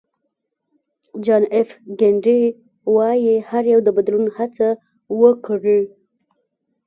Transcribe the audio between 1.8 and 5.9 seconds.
کېنیډي وایي هر یو د بدلون هڅه وکړي.